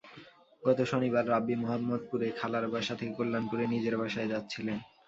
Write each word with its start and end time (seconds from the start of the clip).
গত 0.63 0.79
শনিবার 0.91 1.23
রাব্বী 1.27 1.55
মোহাম্মদপুরে 1.55 2.27
খালার 2.39 2.65
বাসা 2.73 2.93
থেকে 2.99 3.13
কল্যাণপুরে 3.17 3.65
নিজের 3.73 3.95
বাসায় 3.97 4.31
যাচ্ছিলেন। 4.31 4.77